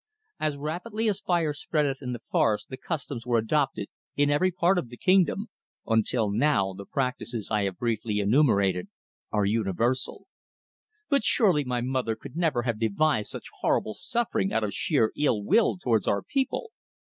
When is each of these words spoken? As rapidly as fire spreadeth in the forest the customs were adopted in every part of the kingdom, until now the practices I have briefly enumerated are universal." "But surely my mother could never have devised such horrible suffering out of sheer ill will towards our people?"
As 0.39 0.57
rapidly 0.57 1.07
as 1.09 1.21
fire 1.21 1.53
spreadeth 1.53 2.01
in 2.01 2.11
the 2.11 2.23
forest 2.31 2.69
the 2.69 2.77
customs 2.77 3.23
were 3.27 3.37
adopted 3.37 3.87
in 4.15 4.31
every 4.31 4.49
part 4.49 4.79
of 4.79 4.89
the 4.89 4.97
kingdom, 4.97 5.49
until 5.85 6.31
now 6.31 6.73
the 6.73 6.87
practices 6.87 7.51
I 7.51 7.65
have 7.65 7.77
briefly 7.77 8.17
enumerated 8.17 8.87
are 9.31 9.45
universal." 9.45 10.25
"But 11.09 11.23
surely 11.23 11.63
my 11.65 11.81
mother 11.81 12.15
could 12.15 12.35
never 12.35 12.63
have 12.63 12.79
devised 12.79 13.29
such 13.29 13.45
horrible 13.59 13.93
suffering 13.93 14.51
out 14.51 14.63
of 14.63 14.73
sheer 14.73 15.11
ill 15.15 15.43
will 15.43 15.77
towards 15.77 16.07
our 16.07 16.23
people?" 16.23 16.71